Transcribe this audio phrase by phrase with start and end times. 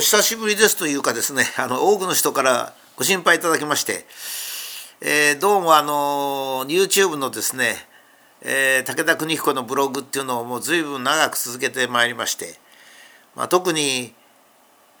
[0.00, 4.06] お久しぶりですというかですね あの多くの人からご心配いただきまして、
[5.02, 7.86] えー、どうもあの YouTube のですね、
[8.40, 12.58] えー、武田邦彦のブログっていうのをもう随分長く続けてまいりまして、
[13.34, 14.14] まあ、特に、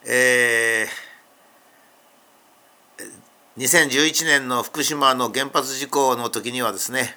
[0.04, 3.10] えー、
[3.56, 7.16] 2011年の福島の原発事故の時にはですね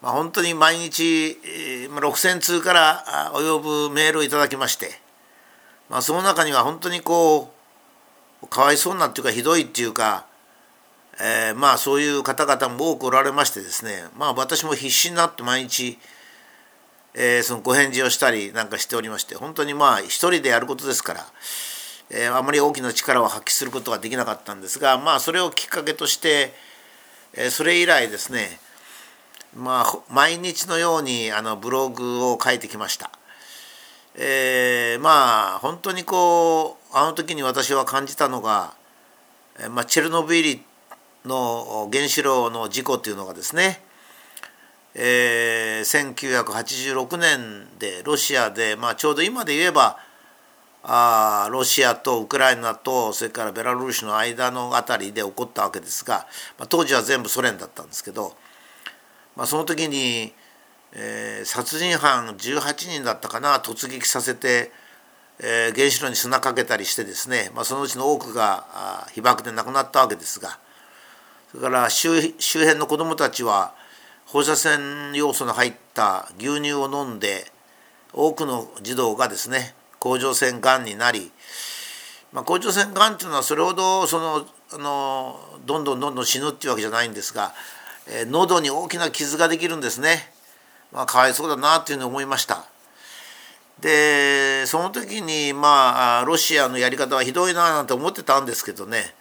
[0.00, 5.01] まあ、本当に毎日6,000通から及ぶメールをいただきまして、
[5.92, 7.52] まあ、その中には本当にこ
[8.42, 10.24] うかわいそうなっていうかひどいっていうか、
[11.20, 15.98] えー、まあそういう方々も多くおられましてですねまあ私も必死になって毎日、
[17.12, 21.26] えー、そのご返事をしたりなんかしておりまして本当にまあ一人でやることですから、
[22.08, 26.54] えー、あまり大きな力を発揮することはできなかったんですがまあそれをきっかけとして、
[27.34, 28.58] え、それ以来ですね
[29.54, 33.10] まあ、毎日のようにあのブログを書いてきました。
[34.14, 38.74] えー、まあ本当にこうあの時に私は感じたのが、
[39.70, 40.62] まあ、チェルノブイリ
[41.24, 43.80] の原子炉の事故というのがですね、
[44.94, 49.98] えー、1986年でロシアで、まあ、ちょうど今で言えば
[50.82, 56.26] あロシアとウクライナとそれからベラルーシの間の辺りで起こったわけですが、
[56.58, 58.34] まあ、当時は全部ソ連だったんですけど。
[59.36, 60.32] まあ、その時に、
[60.94, 64.70] えー、殺人犯18人だったかな突撃させて、
[65.38, 70.58] えー、原子炉に砂かけたりしてですね、まあ、そのうちの多くが被爆で亡くなったわけですが
[71.50, 73.74] それから周周辺の子どもたちは
[74.26, 77.46] 放射線要素の入った牛乳を飲んで
[78.12, 81.30] 多くの児童がですね甲状腺がんになり、
[82.32, 87.52] まあ、甲状腺がんっていうのはそれほどそのあのどんどんどんどん死ぬっていうわけじゃないんですが
[88.08, 90.31] え喉に大きな傷ができるんですね。
[90.92, 92.64] まあ、かわいそうだなというふうに思いました。
[93.80, 99.12] でその時にまあロシアのやり方はひどいななんて思ってたんですけどね、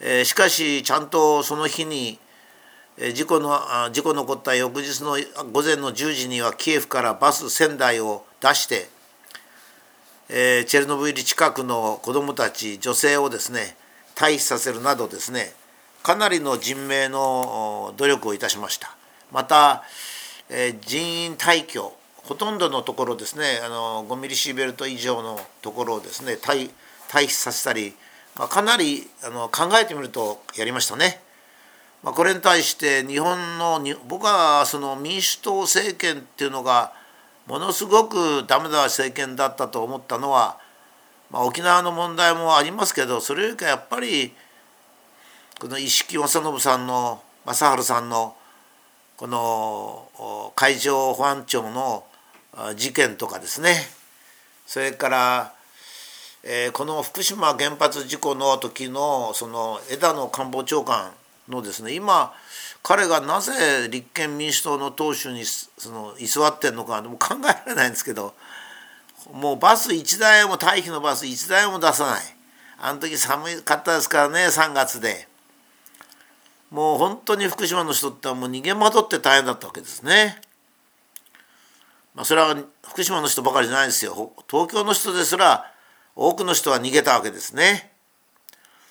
[0.00, 2.18] えー、しかしちゃんとその日に
[3.14, 3.60] 事故の
[3.92, 5.18] 事故の起こった翌日の
[5.52, 8.88] 午前の10時にはキエフからバス1,000台を出して、
[10.30, 13.76] えー、チェルノブイリ近くの子どもたち女性をですね
[14.14, 15.52] 退避させるなどですね
[16.02, 18.96] かなりの人命の努力をいたしました
[19.30, 19.82] また、
[20.48, 21.92] え、人員退去
[22.26, 26.70] ほとんどのところですねあの5ミリシーベルト以上のところをですね退
[27.08, 27.94] 退避させたり、
[28.36, 31.20] まあ、かなりあの考えてみるとやりましたね。
[32.02, 36.92] まあ、これに対して日本の僕はその民主党政権っていうのが
[37.46, 40.58] ものすごくダメな政権だったと思ったのは、
[41.30, 44.32] まあ、沖縄の問題もありますけどそれよりかやっぱり
[45.60, 48.36] この石木正信さんの正治さんの
[49.16, 52.04] この海上保安庁の
[52.76, 53.74] 事件とかですね
[54.66, 55.54] それから、
[56.42, 61.12] えー、この福島原発事故の時のその枝野官房長官
[61.48, 62.34] のですね今
[62.82, 68.34] 彼がなぜ立憲民主党の党首にその居座ってんのかでも考えられないんですけど
[69.32, 72.22] もうバス1台も退避のバス1台も出さない
[72.78, 75.26] あの時寒かったですからね3月で。
[76.76, 80.38] もう本当に福島の人ってもう逃げ惑って大変だったわけですね。
[82.14, 82.54] まあ、それは
[82.86, 85.72] 福島の人ばかりじゃないですよ東京の人ですら
[86.14, 87.90] 多くの人は逃げたわけですね。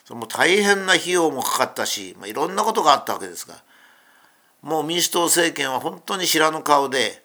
[0.04, 3.54] その大変な費用もかかったし、まあ、いろんなことがあったわけですが
[4.64, 7.22] もう民主党政権は本当に白の顔で、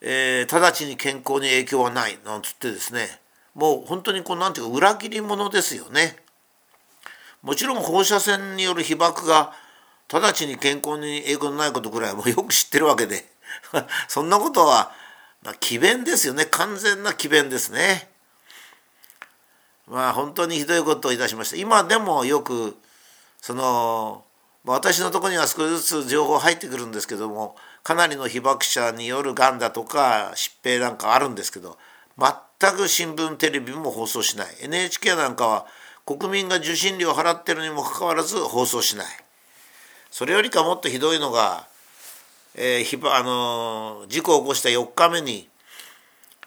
[0.00, 3.20] えー、直ちに健康に影響はないなんつってですね
[3.54, 6.16] もう本当にこうなんていうか裏切り者ですよね。
[7.48, 9.54] もちろん放射線による被爆が
[10.12, 13.24] 直ちに健康に影響のないことぐらいもよく知ってるわけで。
[14.06, 14.92] そんなことは、
[15.42, 16.44] まあ、詭弁ですよね。
[16.44, 18.10] 完全な詭弁ですね。
[19.86, 21.56] まあ本当にひどいことをいたしました。
[21.56, 22.76] 今でもよく
[23.40, 24.26] その
[24.66, 31.78] 私のとこには少しずつ情報入ってくるんですけどもかなりの被爆者によるがんだとか疾病なんかあるんですけど
[32.18, 34.48] 全く新聞テレビも放送しない。
[34.60, 35.66] NHK なんかは
[36.08, 39.06] 国民が受信料を払ってるにもかかわらず放送しない。
[40.10, 41.66] それよりかもっとひどいのが、
[42.54, 45.50] えー、あの事故を起こした4日目に、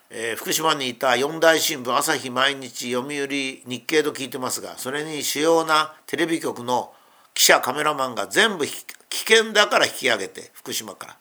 [0.09, 6.91] えー、福島にいた四大新聞朝日毎日読売日経と聞いてますがそれに主要なテレビ局の
[7.35, 8.73] 記者カメラマンが全部危
[9.11, 11.17] 険だから引き上げて福島から。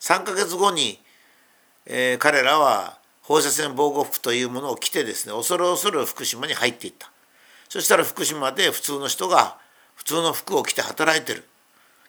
[0.00, 0.98] 3ヶ月後に、
[1.86, 7.12] えー、彼らは放射線防護服というものを着てですね恐る恐る福島に入っていった。
[7.68, 9.58] そしたら福島で普通の人が
[9.94, 11.44] 普通の服を着て働いてる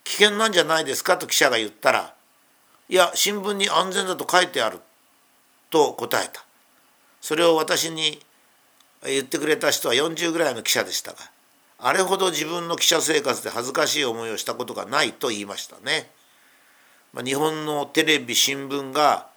[0.03, 2.13] 危険なんじゃないですかと記者が言ったら
[2.88, 4.79] いや新聞に安全だと書いてある
[5.69, 6.44] と答えた
[7.21, 8.19] それを私に
[9.03, 11.17] 言ってくれた人は40ぐらいの記者でしたが
[11.81, 16.09] あれほど自分の記者生活で恥ずかしい思いをしたことがないと言いましたね。
[17.13, 19.27] まあ、日本のテレビ新聞が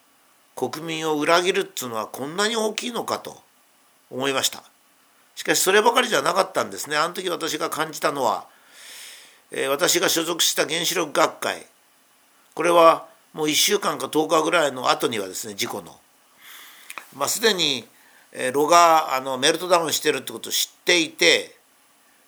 [0.56, 3.40] 国民を裏切るっていうのはこんなに大きいのかと
[4.10, 4.64] 思いました。
[5.34, 6.96] しかしそればかりじゃなかったんですね。
[6.96, 8.46] あの時私が感じたのは、
[9.50, 11.66] えー、私が所属した原子力学会
[12.54, 15.96] これはもう1週間か10日ぐらいの後にはですね事故の、
[17.16, 17.84] まあ、すでに
[18.52, 21.54] 炉があのメルトダウンしてるってことを知っていて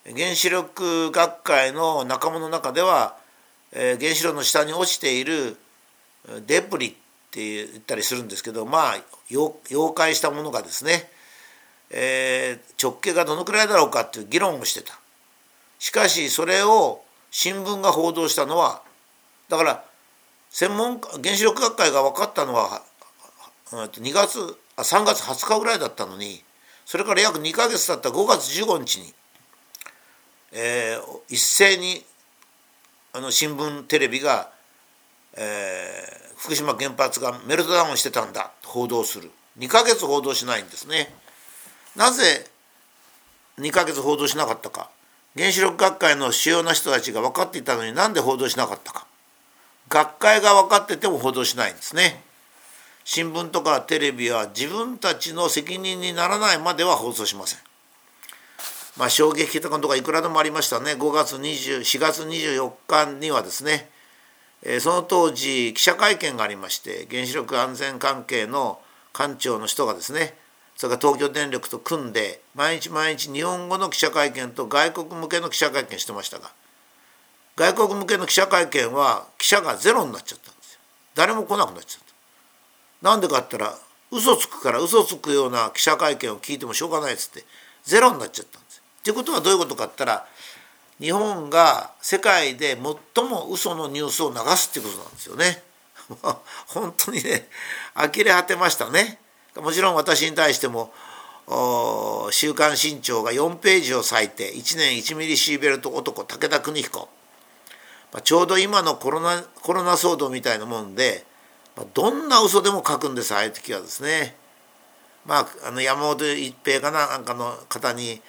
[0.05, 3.17] 原子力学会の仲間の中では、
[3.73, 5.57] えー、原子炉の下に落ちている
[6.47, 6.95] デブリっ
[7.31, 8.95] て言ったりするんですけどまあ
[9.31, 11.09] 溶解したものがですね、
[11.97, 14.99] えー、直径がどのくらいだろうかっていう議論をしてた。
[15.79, 18.83] しかしそれを新聞が報道したのは
[19.49, 19.85] だから
[20.51, 22.83] 専門家原子力学会が分かったのは
[23.71, 26.43] 2月あ3月20日ぐらいだったのに
[26.85, 29.13] それから約2か月経った5月15日に、
[30.53, 32.05] えー、一斉に
[33.13, 34.51] あの新聞テレビが、
[35.37, 41.15] えー、福島原発がメルトダウンしてたんだと報道する2か月報道しないんですね。
[41.97, 42.47] なぜ
[43.59, 44.91] 2か月報道しなかったか
[45.37, 49.07] 原子力学会の主要な人たちが分かっていたのになんで報道しなかったか
[49.89, 52.23] 学会が分かってても報道しないんですね。
[53.05, 57.59] 新聞とかテレビは自分たちの責任にならないまでは放送しません。
[58.97, 63.91] まあ、衝撃的なことがいくらでもありましたね5月20 4月24日にはですね、
[64.79, 68.79] その当時記者会見がありまして原子力安全関係の
[69.13, 70.35] 官庁の人がですね
[70.77, 76.51] それから東京電力と組んで毎日毎日日本語の記者会見と外国向けの記者会見してましたが
[77.57, 80.81] 外国向けの記者会見は記者がゼロになっちゃったんですよ
[81.15, 82.05] 誰も来なくなっちゃっ
[83.03, 83.09] た。
[83.09, 83.79] なんでかって言ったら
[84.11, 87.45] 嘘つくから嘘つくような記者会見を聞いてもしょうがないっつって
[87.85, 88.83] ゼロになっちゃったんです。
[89.01, 90.27] っていうことはどういうことかって言ったら
[90.99, 92.79] 日本が世界で
[93.15, 95.63] 最も嘘のニュースを流すっていうことなんですよね。
[96.67, 97.49] 本当にね
[97.95, 99.19] 呆れ果てましたね。
[99.57, 100.93] もちろん私に対しても
[102.31, 107.09] 「週刊新潮」が4ページを割いて1年1ミリシーベルト男武田邦彦、
[108.13, 111.25] まあ、ちょうど今のコロナコロナ騒動みたいなもんで
[111.77, 114.37] まあどんな嘘でも書くんですああいう時はですね。
[115.27, 118.21] まあ、あの山本一平かななんかの方に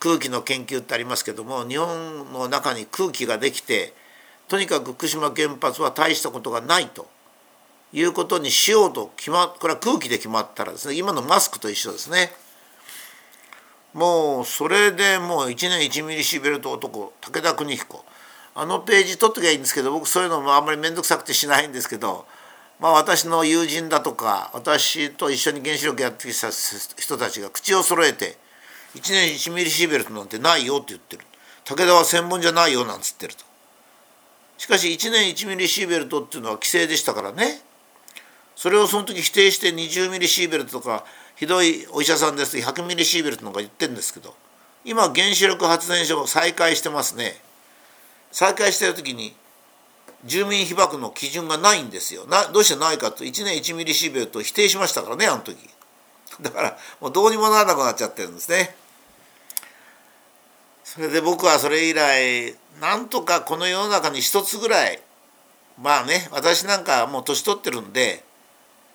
[0.00, 3.94] 空気の研究ってありますけども日本の中に空気ができて
[4.48, 7.06] とにかく福島原発は大したことがないと
[7.92, 12.32] いうことにしようと決まこれは空気で決まったらですね今のマスクと一緒ですね。
[13.92, 18.04] もうそれでもう1年1ミリシーベルト男武田邦彦。
[18.54, 22.26] あのページ取っときゃいいんですけど僕そういうのもあんまり面倒くさくてしないんですけど
[22.80, 28.38] まあ、私の友人だとか私と一緒に原子力やってきた人たちが口を揃えて
[28.94, 31.24] 1年1ミリシーベルトなんてないよって言ってる。
[31.64, 33.44] 武田は専門じゃないよなんつってると。
[34.58, 37.60] しかし1年1ミリシーベルトっていうのは規制でしたからね。
[38.60, 44.34] それをその時否定して20ミリシーベルトとかひどいお医者さんです100ミリシーベルトなんか言ってるんですけど
[44.84, 47.40] 今原子力発電所を再開してますね。
[48.30, 49.34] 再開してる時に
[50.26, 52.26] 住民被爆の基準がないんですよ。
[52.26, 55.56] などうしてないかと1年1ミリシーベルト否定しましたからねあの時。
[56.42, 58.76] だからもうどうにもならなくなっちゃってるんですね。
[60.84, 65.00] それで僕はそれ以来なんとかこの世の中に一つぐらい
[65.80, 68.28] まあね私なんかもう年取ってるんで、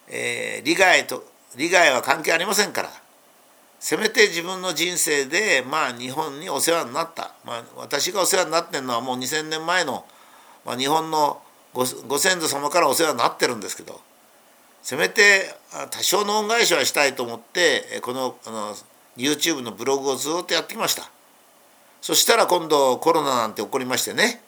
[0.09, 1.24] えー、利害と
[1.55, 2.89] 利害は関係ありませんから。
[3.79, 10.05] せめて自分の人生でまあ日本にお世話になった、まあ、私がお世話になってるのはもう2,000年前の
[10.65, 11.41] まあ、日本の
[11.74, 14.01] ごご先祖様からお世話になってるんですけど。
[14.81, 15.55] せめて
[15.89, 18.75] 多少の恩返しはしたいと思ってこのあの
[19.17, 21.09] YouTube のブログをずっとやってきました。
[22.01, 24.41] そしたら今度コロナなんて起こりましてね。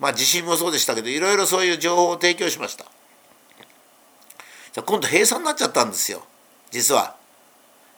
[0.00, 2.84] まあ地震もそうでしたけどいろいろそういう情報を提供しました。
[4.72, 6.22] じゃ今度閉鎖になっちゃったんですよ
[6.70, 7.16] 実は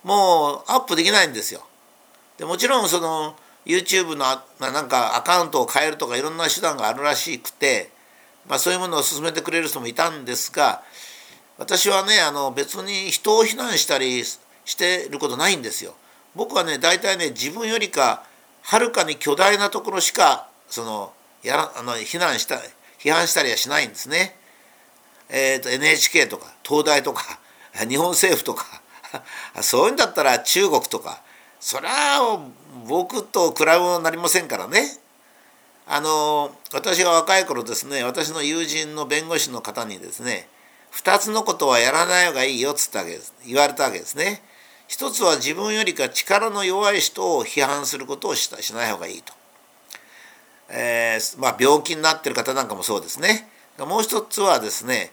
[0.02, 1.64] もうアップできないんですよ
[2.38, 4.24] でもちろんその YouTube の
[4.60, 7.90] なんかアカウントを変えるとかいろんな手段があるらしくて、
[8.48, 10.82] まあ、そういうものを勧めてくれる人もいたんですが
[11.56, 15.94] 私はねあの別に人を非難したりしてることないんですよ。
[16.34, 18.24] 僕はね大体ね自分よりか
[18.62, 21.12] はるかに巨大なところしかその
[21.42, 22.56] やらあの非難した
[22.98, 24.36] 批判したりはしないんですね。
[25.36, 27.40] えーと、NHK とか東大とか
[27.88, 28.80] 日本政府とか
[29.62, 31.22] そういうんだったら中国とか
[31.58, 32.40] それは
[32.86, 34.96] 僕と比べ物になりませんからね
[35.88, 40.48] あの私が若い頃ですね私の友人の弁護士の方にですね
[40.92, 44.40] 2つのことはやらない方がいいよっつったわけです言われたわけですね
[44.86, 49.32] 一つは自分よりか力の弱い人を批判することをししない方がいいと。
[50.68, 53.48] えー、まあ、病気になってる方なんかもそうですね。
[53.78, 55.10] もう一つはですね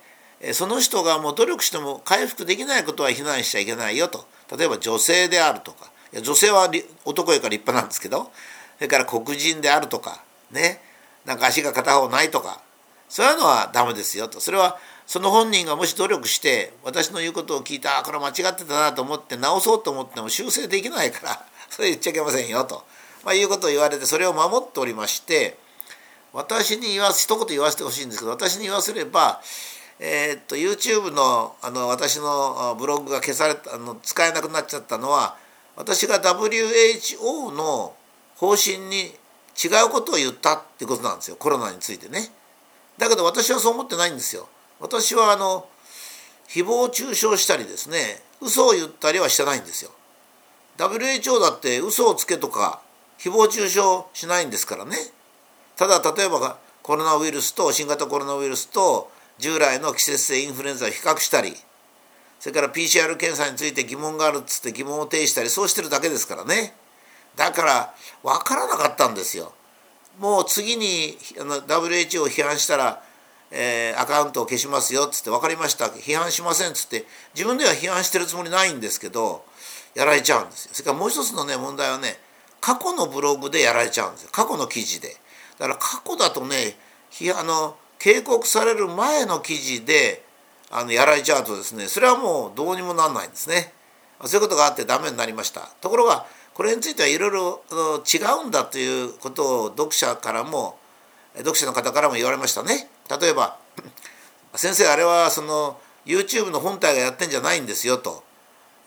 [0.54, 4.26] その人がもう努力しても回復できないことは非難しちゃいけないよと。
[4.56, 5.92] 例えば女性であるとか。
[6.14, 6.70] いや女性は
[7.06, 8.32] 男よか立派なんですけど。
[8.78, 10.24] それから黒人であるとか。
[10.52, 10.82] ね。
[11.26, 12.62] なんか足が片方ないとか。
[13.08, 14.40] そういうのはダメですよと。
[14.40, 14.80] それは
[15.12, 22.86] その本人がもし努力して私の言うことを聞いてあこれ間違ってたなと思って直そうと思っても修正できないから それ言っちゃいけませんよと、
[23.26, 25.58] まあ、いうことを言われてそれを守っておりまして
[26.32, 29.42] 私に言わす一言言わせてほしいんですけど私に言わせれば、
[30.04, 35.38] えー、っと YouTube のあの私のブログが消されたあの使えなくなっちゃったのは
[35.76, 37.94] 私が WHO の
[38.36, 39.14] 方針に
[39.64, 42.30] 違うことを言ったってことなんですよコロナについてね。
[42.98, 44.50] だけど私はそう思ってないんですよ。
[44.80, 45.68] 私はあの
[46.50, 49.92] 誹謗中傷したりですね嘘を言ったりはしてないんですよ。
[50.80, 52.82] WHO だって嘘をつけとか
[53.20, 53.80] 誹謗中傷
[54.14, 54.98] しないんですからね。
[55.76, 61.56] ただ例えばコロナウイルスと新型コロナウイルスと従来の季節性インフルエンザを比較したり
[62.40, 66.74] それから PCR 検査について疑問があるっつって疑問を呈したりそうしてるだけですからね
[67.36, 67.94] だから
[68.24, 69.54] 分からなかったんですよ。
[70.20, 73.02] もう次にあの WHO を批判したら、
[73.52, 79.44] えー、アカウントを消しますよっつって分かりました批判しませんっつって自分では批判してるつもりないんですけど
[79.96, 80.72] やられちゃうんですよ。
[80.74, 82.18] それからもう一つのね問題はね
[82.60, 85.16] 過去のブログでやられちゃうんですよ過去の記事で。
[85.58, 86.76] だから過去だとね
[87.38, 90.24] あの警告される前の記事で
[90.72, 93.74] あのやられちゃうとですねそれはもうどうにもなんないんですね。
[94.26, 95.70] そういうことがあってダメになりました。
[95.82, 97.62] ところがこれについてはいろいろ
[98.12, 100.80] 違うんだということを読者からも
[101.36, 102.90] 読者の方からも言われましたね。
[103.22, 103.58] 例えば
[104.56, 108.24] 「先生あれはその YouTube の本体がやってんじゃないんですよ」と、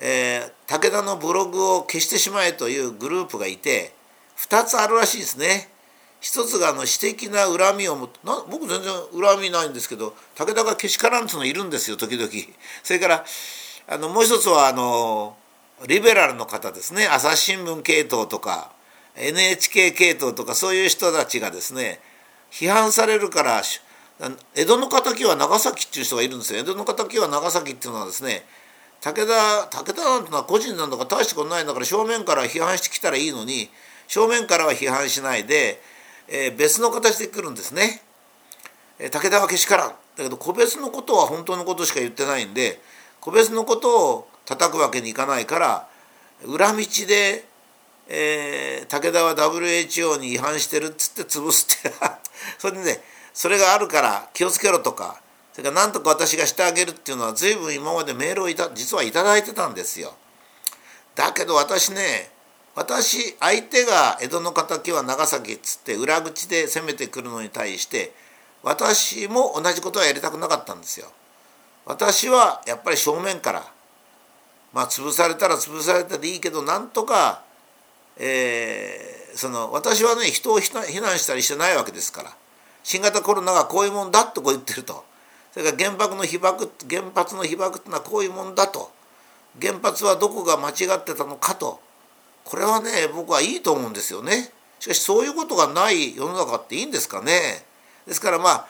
[0.00, 3.94] えー、武田のブログを消してしまえというグループがいて
[4.38, 5.70] 2つあるらしいですね。
[6.24, 12.30] 一つがあの私的な恨みをもな僕全然恨みないんですけど武田がけしからんつうのいるんですよ時々。
[12.82, 13.24] それから
[13.86, 15.36] あのもう一つはあの
[15.86, 17.06] リベラルの方ですね。
[17.08, 18.72] 朝日新聞系統とか
[19.16, 22.00] NHK 系統とかそういう人たちがですね
[22.50, 23.60] 批判されるから
[24.54, 26.60] 江戸の敵は長崎っていう人がいるんですよ。
[26.60, 28.46] 江戸の敵は長崎っていうのはですね
[29.02, 33.68] 武田武田なんてのは個人なんだから大したことないんだから正面から批判してきたらいいのに
[34.06, 35.82] 正面からは批判しないで
[36.28, 38.02] えー、別の形で来るんですね。
[38.98, 42.80] えー、武田はけしからんだけど個別のことは本当のことしか言ってないんで
[43.20, 45.88] 個別のことを叩くわけにいかないから
[46.44, 46.78] 裏道
[47.08, 47.44] で、
[48.08, 51.92] えー、武田は WHO に違反してるっつって潰すって
[52.58, 53.02] それでね
[53.32, 55.20] それがあるから気をつけろとか
[55.52, 60.14] それから何とか私がしてあげるっていうのは随分今までメールをいた実は頂いてたんですよ。
[61.14, 62.30] だけど私ね
[62.74, 68.12] 私相手が江戸の敵は長崎っつって裏口で攻めてくるのに対して
[68.62, 71.06] 私も同じことはやりたくなかったんですよ。
[71.86, 73.64] 私はやっぱり正面から
[74.72, 77.42] まあ潰されたら潰されたでいいけどなんとか、
[78.16, 82.34] えー、その私はね人を非難したりしてないわけですから
[82.82, 85.04] 新型コロナがこういうもんだとこう言ってると。
[85.52, 88.90] それから原爆の被爆原発の被爆ってのはこういうもんだと。
[89.62, 91.83] 原発はどこが間違ってたのかと。
[92.44, 94.50] これはね僕はいいと思うんですよね。
[94.78, 97.64] しかしそういうことがない世の中っていいんですかね。
[98.06, 98.66] ですからまあ、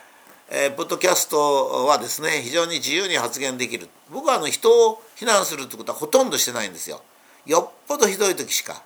[0.48, 7.02] えー、ポッドキャストはですね非常に自由に発言できる僕はあの人を非難するってことはほとんどしてないんですよ。
[7.46, 8.82] よっぽどひどい時しか。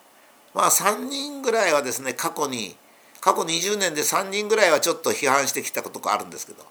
[0.55, 2.75] まあ3人ぐらいはですね過去に
[3.21, 6.65] 過去20年で3人ぐらいはちょっと批判してきたことがあるんですけど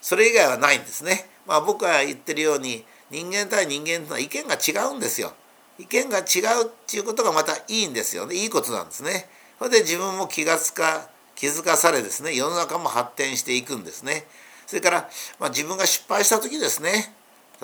[0.00, 1.28] それ以外はないんですね。
[1.46, 5.34] まあ僕が言ってるように人間対人間というのは意見が違うんですよ。
[5.78, 6.22] 意見が違
[6.62, 9.28] うっていうことがまたいいんですよねいいことなんですね。
[9.58, 14.26] それで自分も気がつか気づかされですね世の中も発展していくんですね。
[14.66, 17.14] それから、まあ、自分が失敗した時ですね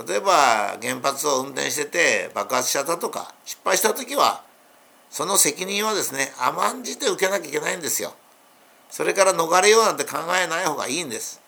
[0.07, 4.43] 例えば原発を運転してて爆発しちゃったとか失敗した時は
[5.11, 8.15] その責任はですね甘んじて受けなきゃいけないんですよ。
[8.91, 11.41] それから逃れようなんて考えない方がいいんです。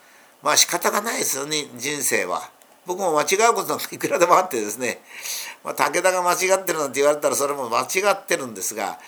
[0.42, 2.50] まあ仕方がないですよね人生は。
[2.86, 5.00] 僕も間違うことなんかいくらでもあってですね、
[5.64, 8.98] まあ、武田が間違ってるなんて言われたらそれも間違ってるんですが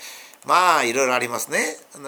[0.46, 1.58] まあいろいろありますね。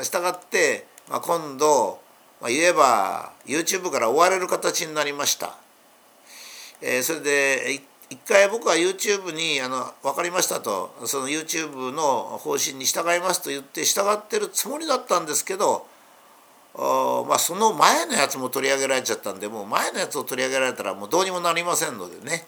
[0.02, 1.98] したがって、まあ、今度、
[2.40, 5.56] まあ、言えば YouTube から追われる形になりました。
[6.82, 7.80] えー、それで
[8.10, 15.86] 一回僕は YouTube にあの分かりましたとその YouTube の方針に従いますと言って従ってるつもりだったんですけど
[16.78, 22.44] まあ、その前のやつも取り上げられちゃったんでもう前のやつを取り上げられたらもうどうにもなりませんのでね、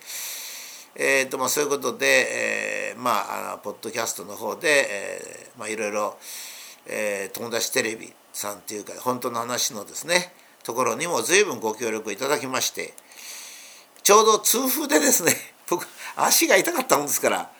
[0.96, 6.16] えーとまあ、そういうことで、えーまあポッドキャストの方で、えー、まあいろいろ、
[6.86, 10.32] えー、友達テレビさんというか本当の話のですね
[10.64, 12.92] ところにも随分ご協力いただきまして
[14.02, 15.32] ちょうど痛風でですね
[15.70, 17.50] 僕足が痛かったもんですから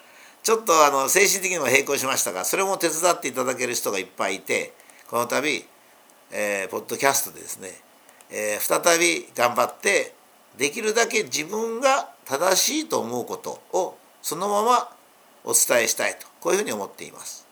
[0.42, 4.72] ちょっとあの精神的にも並行しましたがそれも手伝っていただける人がいっぱいいて
[5.08, 5.64] この度、
[6.30, 7.70] えー、ポッドキャストでですね、
[8.30, 10.14] えー、再び頑張って
[10.58, 14.90] できるだけ自分が正しいと思うことをそのまま
[15.44, 17.47] お伝えしたいとこういうふうに思っています。